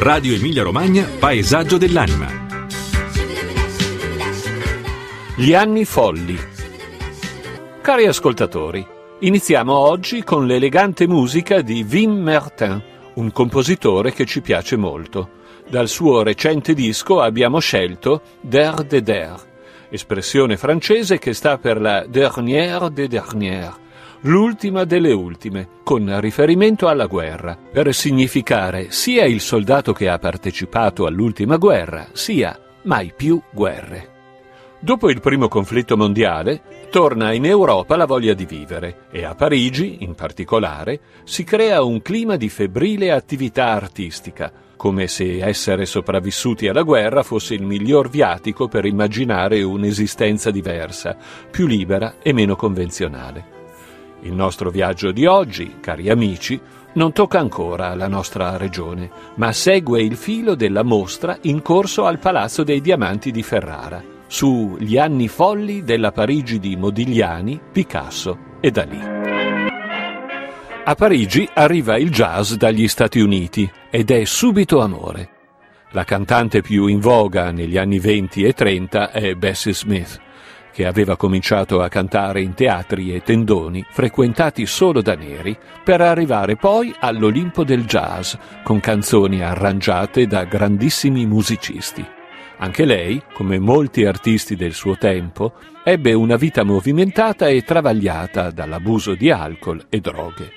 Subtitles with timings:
[0.00, 2.28] Radio Emilia Romagna, Paesaggio dell'anima.
[5.34, 6.38] Gli anni folli.
[7.80, 8.86] Cari ascoltatori,
[9.18, 12.80] iniziamo oggi con l'elegante musica di Wim Martin,
[13.14, 15.30] un compositore che ci piace molto.
[15.68, 19.34] Dal suo recente disco abbiamo scelto Der de Der,
[19.90, 23.76] espressione francese che sta per la dernière des dernières,
[24.22, 31.06] l'ultima delle ultime, con riferimento alla guerra, per significare sia il soldato che ha partecipato
[31.06, 34.16] all'ultima guerra, sia mai più guerre.
[34.80, 40.04] Dopo il primo conflitto mondiale, torna in Europa la voglia di vivere e a Parigi,
[40.04, 46.82] in particolare, si crea un clima di febbrile attività artistica, come se essere sopravvissuti alla
[46.82, 51.16] guerra fosse il miglior viatico per immaginare un'esistenza diversa,
[51.50, 53.57] più libera e meno convenzionale.
[54.22, 56.60] Il nostro viaggio di oggi, cari amici,
[56.94, 62.18] non tocca ancora la nostra regione, ma segue il filo della mostra in corso al
[62.18, 69.00] Palazzo dei Diamanti di Ferrara, sugli anni folli della Parigi di Modigliani, Picasso e Dalì.
[70.84, 75.36] A Parigi arriva il jazz dagli Stati Uniti ed è subito amore.
[75.92, 80.18] La cantante più in voga negli anni 20 e 30 è Bessie Smith,
[80.78, 86.54] che aveva cominciato a cantare in teatri e tendoni frequentati solo da neri, per arrivare
[86.54, 92.06] poi all'Olimpo del jazz con canzoni arrangiate da grandissimi musicisti.
[92.58, 99.16] Anche lei, come molti artisti del suo tempo, ebbe una vita movimentata e travagliata dall'abuso
[99.16, 100.52] di alcol e droghe.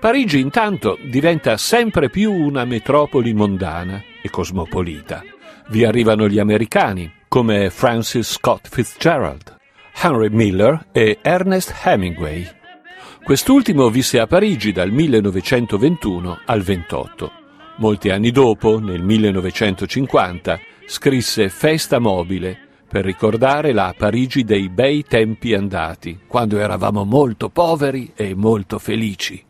[0.00, 5.22] Parigi intanto diventa sempre più una metropoli mondana e cosmopolita.
[5.68, 9.56] Vi arrivano gli americani, come Francis Scott Fitzgerald,
[10.00, 12.48] Henry Miller e Ernest Hemingway.
[13.22, 17.32] Quest'ultimo visse a Parigi dal 1921 al 28.
[17.78, 22.58] Molti anni dopo, nel 1950, scrisse Festa mobile
[22.88, 29.44] per ricordare la Parigi dei bei tempi andati, quando eravamo molto poveri e molto felici.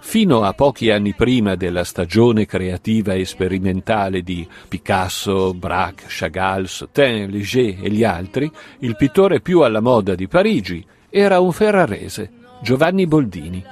[0.00, 7.28] Fino a pochi anni prima della stagione creativa e sperimentale di Picasso, Braque, Chagall, Sautin,
[7.30, 12.30] Léger e gli altri, il pittore più alla moda di Parigi era un ferrarese,
[12.62, 13.64] Giovanni Boldini.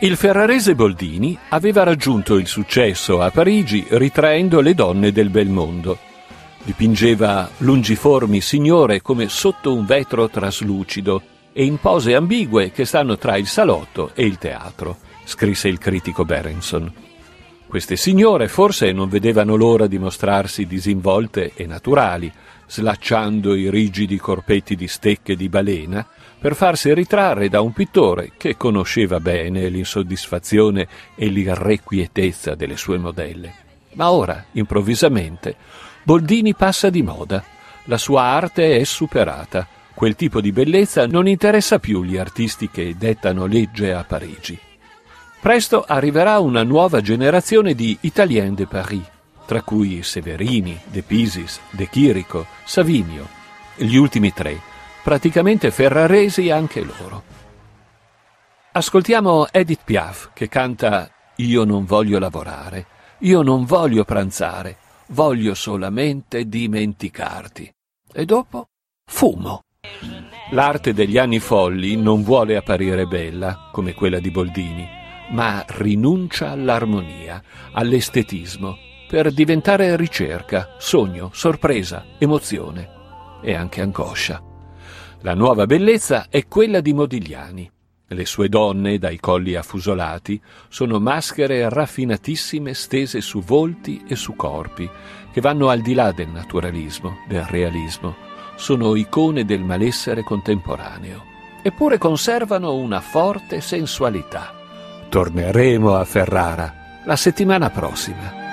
[0.00, 5.98] Il ferrarese Boldini aveva raggiunto il successo a Parigi ritraendo le donne del bel mondo.
[6.62, 11.22] Dipingeva lungiformi signore come sotto un vetro traslucido
[11.58, 16.26] e in pose ambigue che stanno tra il salotto e il teatro, scrisse il critico
[16.26, 16.92] Berenson.
[17.66, 22.30] Queste signore forse non vedevano l'ora di mostrarsi disinvolte e naturali,
[22.66, 26.06] slacciando i rigidi corpetti di stecche di balena
[26.38, 33.54] per farsi ritrarre da un pittore che conosceva bene l'insoddisfazione e l'irrequietezza delle sue modelle.
[33.94, 35.56] Ma ora, improvvisamente,
[36.02, 37.42] Boldini passa di moda.
[37.84, 39.66] La sua arte è superata
[39.96, 44.58] Quel tipo di bellezza non interessa più gli artisti che dettano legge a Parigi.
[45.40, 49.08] Presto arriverà una nuova generazione di Italien de Paris,
[49.46, 53.26] tra cui Severini, De Pisis, De Chirico, Savinio,
[53.74, 54.60] gli ultimi tre,
[55.02, 57.22] praticamente ferraresi anche loro.
[58.72, 62.86] Ascoltiamo Edith Piaf che canta Io non voglio lavorare,
[63.20, 64.76] io non voglio pranzare,
[65.06, 67.74] voglio solamente dimenticarti.
[68.12, 68.66] E dopo
[69.10, 69.62] fumo.
[70.50, 74.88] L'arte degli anni folli non vuole apparire bella, come quella di Boldini,
[75.30, 77.42] ma rinuncia all'armonia,
[77.72, 78.76] all'estetismo,
[79.08, 82.88] per diventare ricerca, sogno, sorpresa, emozione
[83.42, 84.40] e anche angoscia.
[85.22, 87.68] La nuova bellezza è quella di Modigliani.
[88.06, 94.88] Le sue donne, dai colli affusolati, sono maschere raffinatissime stese su volti e su corpi,
[95.32, 101.24] che vanno al di là del naturalismo, del realismo sono icone del malessere contemporaneo,
[101.62, 104.52] eppure conservano una forte sensualità.
[105.08, 108.45] Torneremo a Ferrara la settimana prossima.